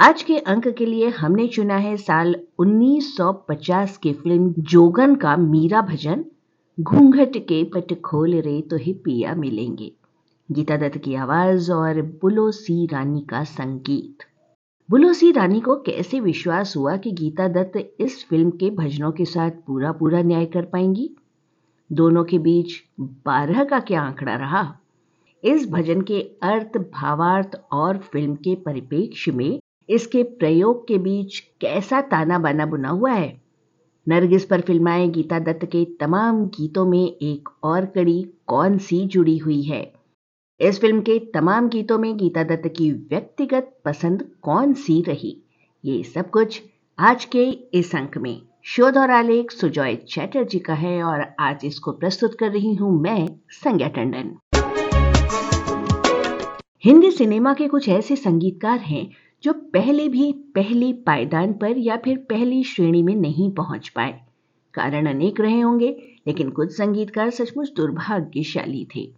[0.00, 5.80] आज के अंक के लिए हमने चुना है साल 1950 की फ़िल्म जोगन का मीरा
[5.80, 6.24] भजन।
[6.78, 9.90] घूंघट के पट खोल रे तो ही पिया मिलेंगे।
[10.48, 14.26] गीता दत्त की आवाज़ और बुलो सी रानी का संगीत।
[14.88, 19.24] बुलो सी रानी को कैसे विश्वास हुआ कि गीता दत्त इस फ़िल्म के भजनों के
[19.24, 21.10] साथ पूरा पूरा न्याय कर पाएँगी?
[21.90, 24.68] दोनों के बीच बारह का क्या आंकड़ा रहा?
[25.44, 32.00] इस भजन के अर्थ, भावार्थ और फ़िल्म के परिप्रेक्ष्य में इसके प्रयोग के बीच कैसा
[32.00, 33.42] ताना बाना बुना हुआ है?
[34.08, 39.38] नरगिस पर फिल्माए गीता दत्त के तमाम गीतों में एक और कड़ी कौन सी जुड़ी
[39.38, 39.92] हुई है?
[40.60, 45.42] इस फ़िल्म के तमाम गीतों में गीता दत्त की व्यक्तिगत पसंद कौन सी रही?
[45.84, 46.62] ये सब कुछ
[46.98, 51.92] आज के इस अंक में। शोध और आलेख सुजॉय चैटर्जी का है और आज इसको
[51.92, 54.36] प्रस्तुत कर रही हूँ मैं, संज्ञा टंडन।
[56.84, 59.10] हिंदी सिनेमा के कुछ ऐसे संगीतकार हैं
[59.42, 64.20] जो पहले भी पहले पायदान पर या फिर पहली श्रेणी में नहीं पहुँच पाए।
[64.74, 69.12] कारण अनेक रहे होंगे, लेकिन कुछ संगीतकार सचमुच दुर्भाग्यशाली थे।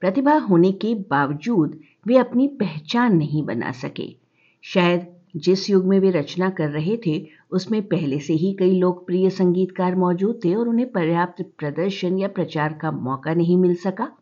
[0.00, 4.16] प्रतिभा होने के बावजूद वे अपनी पहचान नहीं बना सके।
[4.62, 9.30] शायद जिस युग में वे रचना कर रहे थे, उसमें पहले से ही कई लोकप्रिय
[9.30, 14.12] संगीतकार मौजूद थे और उन्हें पर्याप्त प्रदर्शन या प्रचार का मौका नहीं मिल सका।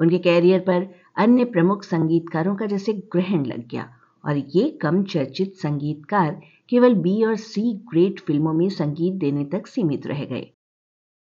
[0.00, 5.54] उनके कैरियर पर अन्य प्रमुख संगीतकारों का जैसे ग्रहण लग गया। और ये कम चर्चित
[5.54, 10.50] संगीतकार केवल बी और सी ग्रेट फ़िल्मों में संगीत देने तक सीमित रह गए।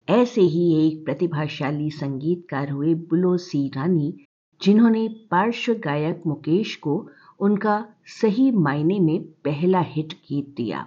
[0.09, 4.25] ऐसे ही एक प्रतिभाशाली संगीतकार हुए बुलो सी रानी,
[4.63, 7.09] जिन्होंने पार्श्व गायक मुकेश को
[7.41, 10.87] उनका सही मायने में पहला हिट गीत दिया,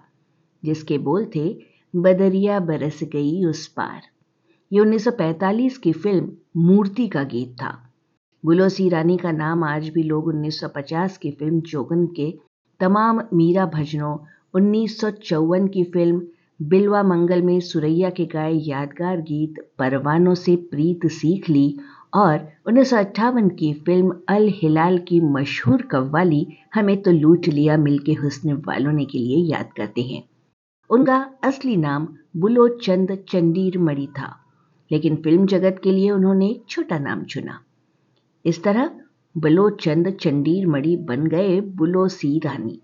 [0.66, 1.58] जिसके बोल थे,
[1.96, 4.02] बदरिया बरस गई उस पार।
[4.74, 7.89] ये 1945 की फ़िल्म मूर्ति का गीत था।
[8.44, 12.32] बुलोसी रानी का नाम आज भी लोग 1950 की फ़िल्म जोगन के
[12.80, 14.16] तमाम मीरा भजनों,
[14.54, 16.22] उन्नीस सौ चौवन की फ़िल्म
[16.62, 21.78] बिलवा मंगल में सुरैया के गाए यादगार गीत परवानों से प्रीत सीख ली
[22.14, 26.46] और उन्नीस सौ अट्ठावन की फ़िल्म अल हिलाल की मशहूर कव्वाली,
[26.76, 30.24] हमें तो लूट लिया मिलके हुस्न वालों ने के लिए याद करते हैं।
[30.90, 32.08] उनका असली नाम
[32.38, 34.36] बुलो चंद चंडीर मणि था,
[34.92, 37.64] लेकिन फ़िल्म जगत के लिए उन्होंने एक छोटा नाम चुना।
[38.46, 38.90] इस तरह
[39.36, 42.80] बलोचंद चंडीर मणि बन गए बुलोसी रानी।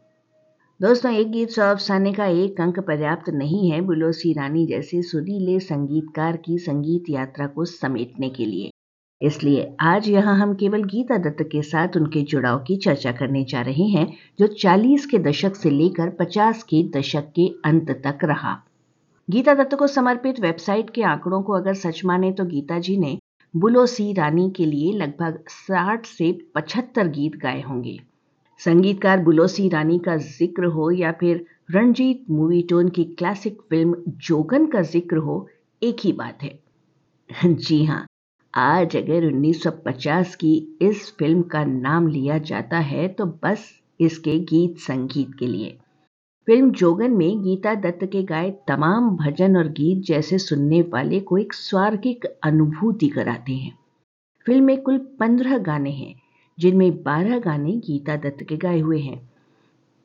[0.79, 5.59] दोस्तों, एक गीत सौ अफसाने का एक अंक पर्याप्त नहीं है बुलोसी रानी जैसे सुरीले
[5.59, 8.69] संगीतकार की संगीत यात्रा को समेटने के लिए।
[9.21, 13.61] इसलिए आज यहाँ हम केवल गीता दत्त के साथ उनके जुड़ाव की चर्चा करने जा
[13.61, 14.07] रहे हैं,
[14.39, 18.57] जो 40 के दशक से लेकर 50 के दशक के अंत तक रहा।
[19.29, 23.17] गीता दत्त को समर्पित वेबसाइट के आंकड़ों को अगर सच माने तो गीता जी ने
[23.55, 27.97] बुलो सी रानी के लिए लगभग 60 से 75 गीत गाए होंगे।
[28.59, 33.95] संगीतकार बुलो सी रानी का ज़िक्र हो या फिर रणजीत मूवी टोन की क्लासिक फ़िल्म
[34.27, 35.47] जोगन का ज़िक्र हो,
[35.81, 36.59] एक ही बात है।
[37.45, 38.05] जी हाँ
[38.53, 44.77] आज अगर 1950 की इस फ़िल्म का नाम लिया जाता है तो बस इसके गीत
[44.79, 45.77] संगीत के लिए।
[46.47, 51.37] फ़िल्म जोगन में गीता दत्त के गाए तमाम भजन और गीत जैसे सुनने वाले को
[51.37, 53.77] एक स्वर्गिक अनुभूति कराते हैं।
[54.45, 56.15] फ़िल्म में कुल पंद्रह गाने हैं,
[56.59, 59.29] जिनमें बारह गाने गीता दत्त के गाए हुए हैं।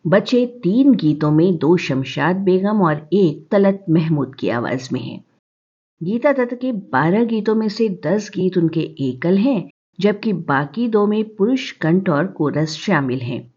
[0.07, 5.25] बचे तीन गीतों में दो शमशाद बेगम और एक तलत महमूद की आवाज़ में है।
[6.03, 9.71] गीता दत्त के बारह गीतों में से दस गीत उनके एकल हैं,
[10.01, 13.55] जबकि बाकी दो में पुरुष कंठ और कोरस शामिल हैं।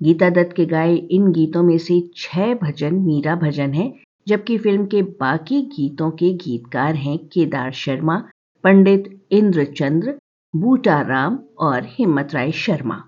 [0.00, 3.92] गीता दत्त के गाए इन गीतों में से छह भजन मीरा भजन हैं,
[4.26, 8.16] जबकि फ़िल्म के बाकी गीतों के गीतकार हैं केदार शर्मा,
[8.64, 10.14] पंडित इंद्रचंद्र,
[10.54, 13.02] बूटा राम और हिम्मत राय शर्मा।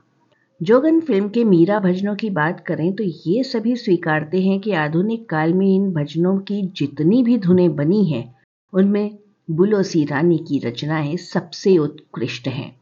[0.61, 5.29] जोगन फ़िल्म के मीरा भजनों की बात करें तो ये सभी स्वीकारते हैं कि आधुनिक
[5.31, 8.35] काल में इन भजनों की जितनी भी धुनें बनी हैं,
[8.73, 9.19] उनमें
[9.51, 12.77] बुलोसी रानी की रचनाएँ सबसे उत्कृष्ट हैं।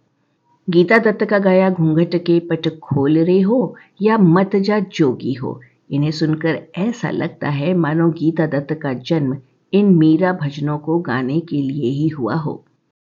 [0.70, 5.60] गीता दत्त का गाया घूंघट के पट खोल रहे हो या मत जा जोगी हो।
[5.90, 9.36] इन्हें सुनकर ऐसा लगता है मानो गीता दत्त का जन्म
[9.72, 12.64] इन मीरा भजनों को गाने के लिए ही हुआ हो।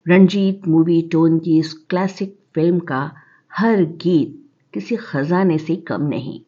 [0.07, 3.11] रणजीत मूवी टोन की इस क्लासिक फ़िल्म का
[3.57, 6.39] हर गीत किसी खजाने से कम नहीं।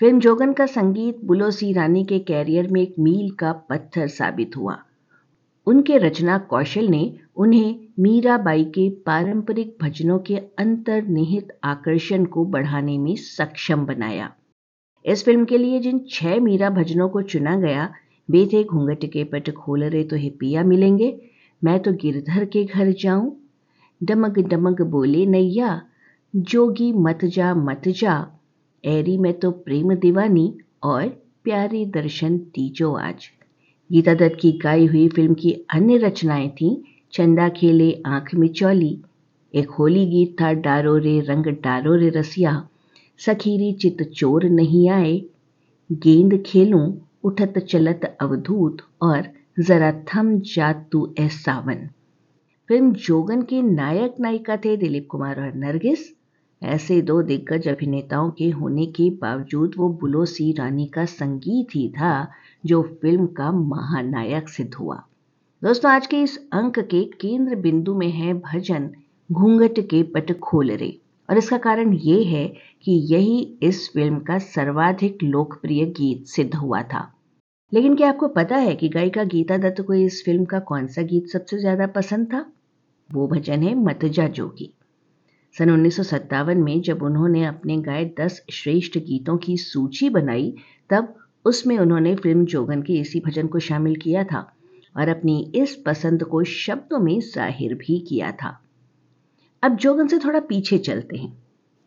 [0.00, 4.78] फ़िल्म जोगन का संगीत बुलोसी रानी के कैरियर में एक मील का पत्थर साबित हुआ।
[5.66, 13.16] उनके रचना कौशल ने उन्हें मीराबाई के पारंपरिक भजनों के अंतर्निहित आकर्षण को बढ़ाने में
[13.16, 14.32] सक्षम बनाया।
[15.04, 17.92] इस फ़िल्म के लिए जिन छह मीरा भजनों को चुना गया,
[18.30, 21.20] वे थे घूंघट के पट खोल रहे तो हिपिया मिलेंगे,
[21.64, 23.36] मैं तो गिरधर के घर जाऊँ।
[24.02, 25.82] डमक डमक बोले, नैया,
[26.36, 28.26] जोगी मत जा मत जा।
[28.84, 31.08] एरी में तो प्रेम दीवानी और
[31.44, 33.28] प्यारे दर्शन तीजो आज।
[33.92, 36.76] गीता दत्त की गाई हुई फ़िल्म की अन्य रचनाएँ थीं
[37.14, 38.98] चंदा खेले आँख में चौली,
[39.54, 42.68] एक होली गीत था डारो रे रंग डारो रे रसिया,
[43.18, 45.22] सखीरी चित चोर नहीं आए,
[45.92, 46.92] गेंद खेलूं
[47.24, 49.28] उठत चलत अवधूत, और
[49.60, 51.88] जरा थम जा तू ए सावन।
[52.68, 56.12] फ़िल्म जोगन के नायक नायिका थे दिलीप कुमार और नरगिस।
[56.62, 62.28] ऐसे दो दिग्गज अभिनेताओं के होने के बावजूद वो बुलोसी रानी का संगीत ही था
[62.66, 65.02] जो फ़िल्म का महानायक सिद्ध हुआ।
[65.64, 68.90] दोस्तों, आज के इस अंक के केंद्र बिंदु में है भजन
[69.30, 72.46] घूंघट के पट खोल रे। और इसका कारण ये है
[72.84, 77.00] कि यही इस फ़िल्म का सर्वाधिक लोकप्रिय गीत सिद्ध हुआ था।
[77.72, 81.02] लेकिन क्या आपको पता है कि गायिका गीता दत्त को इस फ़िल्म का कौन सा
[81.02, 82.44] गीत सबसे ज़्यादा पसंद था?
[83.10, 84.72] वो भजन है मतजा जोगी।
[85.52, 90.54] सन उन्नीस सौ सत्तावन में जब उन्होंने अपने गाए दस श्रेष्ठ गीतों की सूची बनाई,
[90.90, 91.14] तब
[91.44, 94.50] उसमें उन्होंने फ़िल्म जोगन के इसी भजन को शामिल किया था।
[94.96, 98.58] और अपनी इस पसंद को शब्दों में ज़ाहिर भी किया था।
[99.62, 101.32] अब जोगन से थोड़ा पीछे चलते हैं।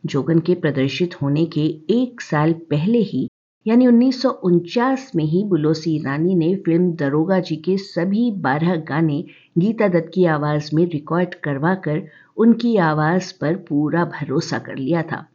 [0.04, 3.28] जोगन के प्रदर्शित होने के एक साल पहले ही,
[3.66, 8.76] यानी उन्नीस सौ उनचास में ही बुलोसी रानी ने फ़िल्म दरोगा जी के सभी बारह
[8.76, 9.24] गाने
[9.58, 12.02] गीता दत्त की आवाज़ में रिकॉर्ड करवाकर
[12.38, 15.26] उनकी आवाज़ पर पूरा भरोसा कर लिया था।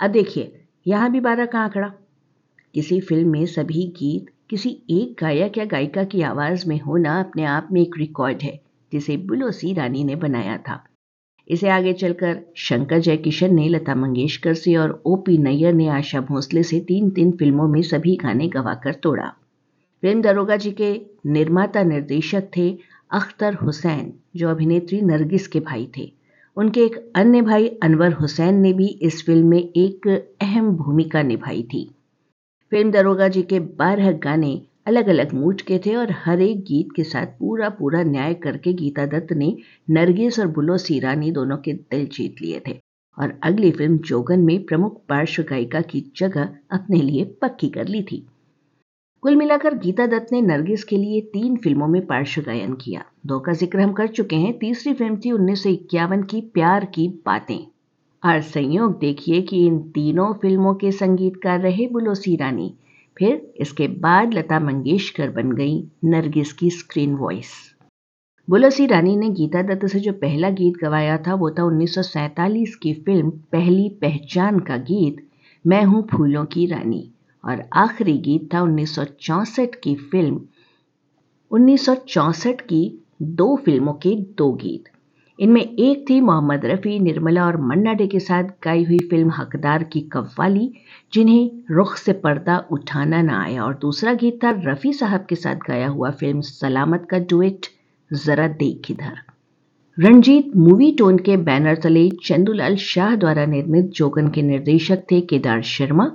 [0.00, 1.92] अब देखिए, यहाँ भी बारह का आंकड़ा।
[2.74, 7.44] किसी फ़िल्म में सभी गीत किसी एक गायक या गायिका की आवाज़ में होना अपने
[7.44, 8.60] आप में एक रिकॉर्ड है,
[8.92, 10.84] जिसे बुलोसी रानी ने बनाया था।
[11.48, 16.20] इसे आगे चलकर शंकर जयकिशन ने, लता मंगेशकर से और ओ पी नैयर ने, आशा
[16.20, 19.32] भोसले से तीन तीन फ़िल्मों में सभी गाने गवाकर तोड़ा।
[20.02, 22.78] फ़िल्म दरोगा जी के निर्माता निर्देशक थे
[23.10, 26.12] अख्तर हुसैन, जो अभिनेत्री नरगिस के भाई थे।
[26.56, 30.08] उनके एक अन्य भाई अनवर हुसैन ने भी इस फ़िल्म में एक
[30.42, 31.90] अहम भूमिका निभाई थी।
[32.74, 34.48] फ़िल्म दरोगा जी के बारह गाने
[34.86, 38.72] अलग अलग मूड के थे और हर एक गीत के साथ पूरा पूरा न्याय करके
[38.72, 39.56] गीता दत्त ने
[39.90, 42.72] नरगिस और बुलो सीरानी दोनों के दिल जीत लिए थे।
[43.18, 48.02] और अगली फ़िल्म जोगन में प्रमुख पार्श्व गायिका की जगह अपने लिए पक्की कर ली
[48.02, 48.26] थी।
[49.22, 53.38] कुल मिलाकर गीता दत्त ने नरगिस के लिए तीन फ़िल्मों में पार्श्व गायन किया। दो
[53.40, 57.08] का ज़िक्र हम कर चुके हैं। तीसरी फ़िल्म थी उन्नीस सौ इक्यावन की प्यार की
[57.26, 57.73] बातें।
[58.24, 62.74] और संयोग देखिए कि इन तीनों फ़िल्मों के संगीतकार रहे बुलोसी रानी।
[63.18, 67.52] फिर इसके बाद लता मंगेशकर बन गई नरगिस की स्क्रीन वॉइस।
[68.50, 72.02] बुलोसी रानी ने गीता दत्त से जो पहला गीत गवाया था, वो था उन्नीस सौ
[72.02, 75.28] सैंतालीस की फ़िल्म पहली पहचान का गीत,
[75.66, 77.10] मैं हूँ फूलों की रानी।
[77.44, 78.94] और आखिरी गीत था उन्नीस
[79.82, 80.40] की फ़िल्म,
[81.50, 84.93] उन्नीस सौ चौंसठ की दो फ़िल्मों के दो गीत।
[85.38, 89.82] इनमें एक थी मोहम्मद रफ़ी, निर्मला और मन्ना डे के साथ गाई हुई फ़िल्म हकदार
[89.82, 90.72] की कव्वाली,
[91.12, 95.56] जिन्हें रुख से पर्दा उठाना ना आया। और दूसरा गीत था रफ़ी साहब के साथ
[95.68, 97.66] गाया हुआ फ़िल्म सलामत का डुएट,
[98.12, 99.18] जरा देख इधर।
[99.98, 105.62] रणजीत मूवी टोन के बैनर तले चंदूलाल शाह द्वारा निर्मित जोगन के निर्देशक थे केदार
[105.62, 106.10] शर्मा।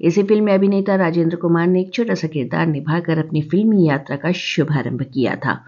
[0.00, 4.16] इसी फ़िल्म में अभिनेता राजेंद्र कुमार ने एक छोटा सा किरदार निभाकर अपनी फिल्मी यात्रा
[4.16, 5.64] का शुभारंभ किया था।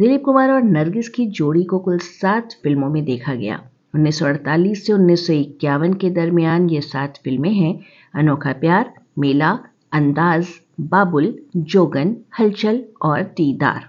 [0.00, 4.92] दिलीप कुमार और नरगिस की जोड़ी को कुल सात फ़िल्मों में देखा गया। 1948 से
[4.92, 7.80] उन्नीस सौ इक्यावन के दरमियान ये सात फ़िल्में हैं,
[8.14, 9.58] अनोखा प्यार, मेला,
[9.92, 10.48] अंदाज,
[10.80, 13.88] बाबुल, जोगन, हलचल और दीदार।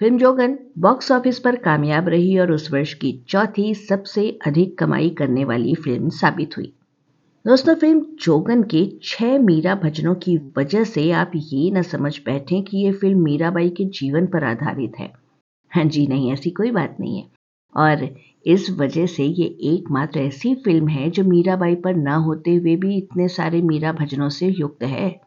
[0.00, 5.10] फ़िल्म जोगन बॉक्स ऑफ़िस पर कामयाब रही और उस वर्ष की चौथी सबसे अधिक कमाई
[5.10, 6.75] करने वाली फ़िल्म साबित हुई।
[7.46, 12.62] दोस्तों, फ़िल्म जोगन के छह मीरा भजनों की वजह से आप ये न समझ बैठे
[12.62, 15.12] कि ये फ़िल्म मीराबाई के जीवन पर आधारित है।
[15.70, 17.30] हाँ जी, नहीं, ऐसी कोई बात नहीं है।
[17.76, 22.76] और इस वजह से ये एकमात्र ऐसी फ़िल्म है जो मीराबाई पर ना होते हुए
[22.76, 25.20] भी इतने सारे मीरा भजनों से युक्त है।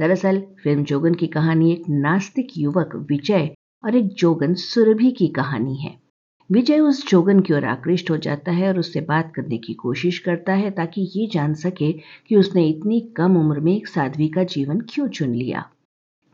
[0.00, 5.76] दरअसल, फ़िल्म जोगन की कहानी एक नास्तिक युवक विजय और एक जोगन सुरभि की कहानी
[5.76, 6.07] है।
[6.50, 10.18] विजय उस जोगन की ओर आकृष्ट हो जाता है और उससे बात करने की कोशिश
[10.18, 11.92] करता है ताकि ये जान सके
[12.28, 15.64] कि उसने इतनी कम उम्र में एक साध्वी का जीवन क्यों चुन लिया।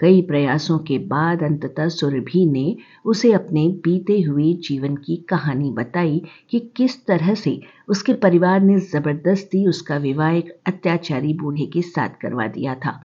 [0.00, 6.22] कई प्रयासों के बाद अंततः सुरभि ने उसे अपने बीते हुए जीवन की कहानी बताई
[6.50, 12.20] कि किस तरह से उसके परिवार ने ज़बरदस्ती उसका विवाह एक अत्याचारी बूढ़े के साथ
[12.22, 13.00] करवा दिया था,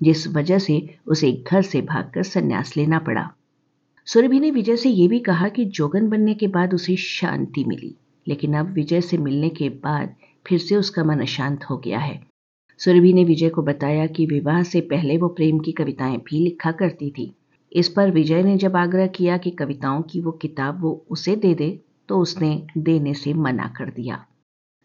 [0.00, 3.30] जिस वजह से उसे घर से भागकर संन्यास लेना पड़ा।
[4.08, 7.94] सुरभि ने विजय से यह भी कहा कि जोगन बनने के बाद उसे शांति मिली,
[8.28, 10.14] लेकिन अब विजय से मिलने के बाद
[10.46, 12.20] फिर से उसका मन अशांत हो गया है।
[12.78, 16.72] सुरभि ने विजय को बताया कि विवाह से पहले वो प्रेम की कविताएँ भी लिखा
[16.72, 17.34] करती थी।
[17.72, 21.54] इस पर विजय ने जब आग्रह किया कि कविताओं की वो किताब वो उसे दे
[21.54, 24.24] दे तो उसने देने से मना कर दिया।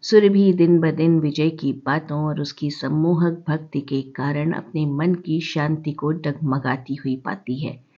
[0.02, 5.16] सुरभि दिन ब दिन विजय की बातों और उसकी सम्मोहक भक्ति के कारण अपने मन
[5.16, 7.93] की शांति को डगमगाती हुई पाती है।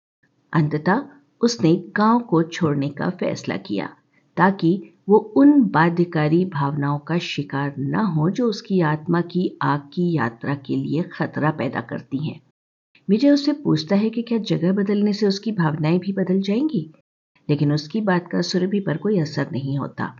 [0.56, 1.06] अंततः
[1.42, 3.90] उसने गाँव को छोड़ने का फैसला किया,
[4.38, 10.12] ताकि वो उन बाध्यकारी भावनाओं का शिकार न हो जो उसकी आत्मा की आग की
[10.18, 12.42] यात्रा के लिए खतरा पैदा करती हैं।
[13.10, 16.94] विजय उससे पूछता है कि क्या जगह बदलने से उसकी भावनाएँ भी बदल जाएँगी?
[17.50, 20.16] लेकिन उसकी बात का सुरभि पर कोई असर नहीं होता।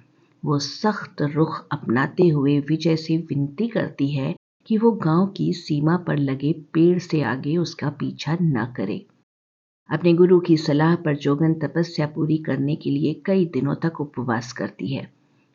[0.46, 5.98] वो सख्त रुख अपनाते हुए विजय से विनती करती है कि वो गाँव की सीमा
[5.98, 9.06] पर लगे पेड़ से आगे उसका पीछा न करे।
[9.90, 14.54] अपने गुरु की सलाह पर जोगन तपस्या पूरी करने के लिए कई दिनों तक उपवास
[14.54, 15.12] करती है।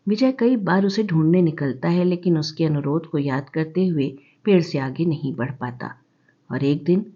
[0.09, 4.61] विजय कई बार उसे ढूँढने निकलता है, लेकिन उसके अनुरोध को याद करते हुए पेड़
[4.61, 5.95] से आगे नहीं बढ़ पाता।
[6.53, 7.07] और एक दिन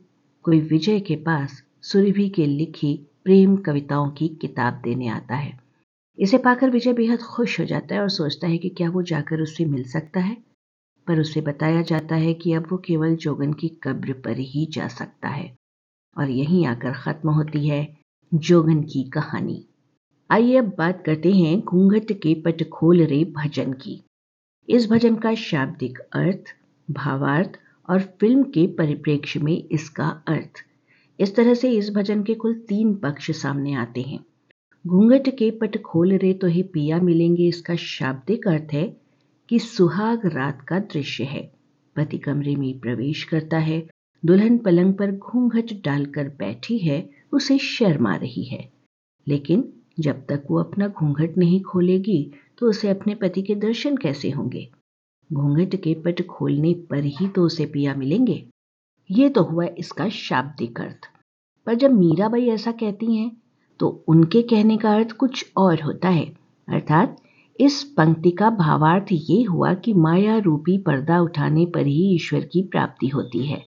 [0.43, 5.61] कोई विजय के पास सुरभि के लिखी प्रेम कविताओं की किताब देने आता है।
[6.19, 9.41] इसे पाकर विजय बेहद खुश हो जाता है और सोचता है कि क्या वो जाकर
[9.41, 10.37] उससे मिल सकता है।
[11.07, 14.89] पर उसे बताया जाता है कि अब वो केवल जोगन की कब्र पर ही जा
[14.89, 15.64] सकता है।
[16.19, 17.87] और यहीं आकर खत्म होती है
[18.33, 19.65] जोगन की कहानी।
[20.31, 24.01] आइए अब बात करते हैं घूंघट के पट खोल रे भजन की।
[24.69, 26.55] इस भजन का शाब्दिक अर्थ,
[26.89, 30.65] भावार्थ और फ़िल्म के परिप्रेक्ष्य में इसका अर्थ।
[31.19, 34.25] इस तरह से इस भजन के कुल तीन पक्ष सामने आते हैं।
[34.85, 38.85] घूंघट के पट खोल रे तो ही पिया मिलेंगे इसका शाब्दिक अर्थ है
[39.49, 41.43] कि सुहाग रात का दृश्य है।
[41.97, 43.79] पति कमरे में प्रवेश करता है
[44.27, 48.73] दुल्हन पलंग पर घूंघट डालकर बैठी है, उसे शर्म आ रही है।
[49.29, 54.31] लेकिन जब तक वो अपना घूंघट नहीं खोलेगी तो उसे अपने पति के दर्शन कैसे
[54.31, 54.71] होंगे?
[55.33, 58.47] घूंघट के पट खोलने पर ही तो उसे पिया मिलेंगे।
[59.11, 60.99] ये तो हुआ इसका शाब्दिक अर्थ।
[61.67, 63.43] पर जब मीराबाई ऐसा कहती हैं
[63.79, 66.37] तो उनके कहने का अर्थ कुछ और होता है।
[66.69, 67.23] अर्थात,
[67.61, 72.63] इस पंक्ति का भावार्थ ये हुआ कि माया रूपी पर्दा उठाने पर ही ईश्वर की
[72.63, 73.67] प्राप्ति होती है।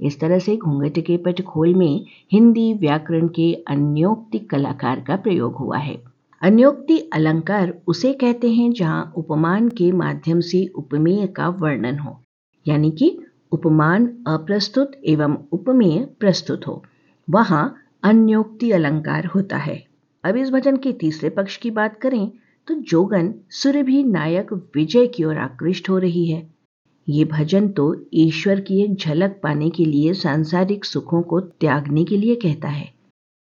[0.00, 5.56] इस तरह से घूंघट के पट खोल में हिंदी व्याकरण के अन्योक्ति कलाकार का प्रयोग
[5.56, 5.96] हुआ है।
[6.42, 12.20] अन्योक्ति अलंकार उसे कहते हैं जहाँ उपमान के माध्यम से उपमेय का वर्णन हो,
[12.66, 13.16] यानी कि
[13.52, 16.82] उपमान अप्रस्तुत एवं उपमेय प्रस्तुत हो।
[17.28, 19.82] वहाँ अन्योक्ति अलंकार होता है।
[20.24, 22.30] अब इस भजन के तीसरे पक्ष की बात करें
[22.68, 26.42] तो जोगन सुरभि नायक विजय की ओर आकृष्ट हो रही है।
[27.08, 32.16] ये भजन तो ईश्वर की एक झलक पाने के लिए, सांसारिक सुखों को त्यागने के
[32.16, 32.92] लिए कहता है।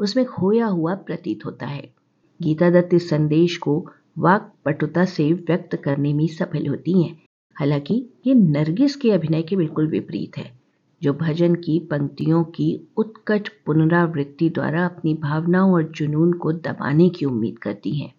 [0.00, 1.90] उसमें खोया हुआ प्रतीत होता है।
[2.42, 3.86] गीता दत्त इस संदेश को
[4.18, 7.22] वाक पटुता से व्यक्त करने में सफल होती हैं।
[7.56, 10.52] हालाँकि ये नरगिस के अभिनय के बिल्कुल विपरीत है,
[11.02, 17.24] जो भजन की पंक्तियों की उत्कट पुनरावृत्ति द्वारा अपनी भावनाओं और जुनून को दबाने की
[17.24, 18.14] उम्मीद करती हैं।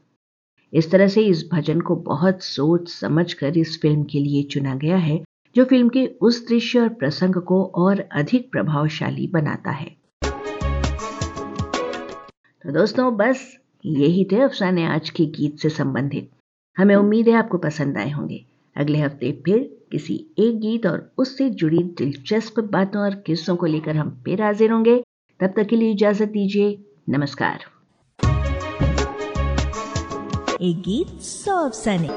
[0.74, 4.76] इस तरह से इस भजन को बहुत सोच समझ कर इस फ़िल्म के लिए चुना
[4.76, 5.24] गया है,
[5.56, 9.96] जो फ़िल्म के उस दृश्य और प्रसंग को और अधिक प्रभावशाली बनाता है।
[12.64, 16.30] तो दोस्तों, बस यही थे अफसाने आज के गीत से संबंधित।
[16.78, 18.46] हमें उम्मीद है आपको पसंद आए होंगे।
[18.76, 23.96] अगले हफ़्ते फिर किसी एक गीत और उससे जुड़ी दिलचस्प बातों और किस्सों को लेकर
[23.96, 25.04] हम फिर हाजिर होंगे।
[25.40, 27.77] तब तक के लिए इजाज़त दीजिए। नमस्कार।
[30.62, 32.10] एक गीत सौ अफसाने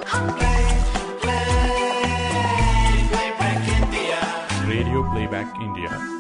[4.70, 6.19] Radio Playback India.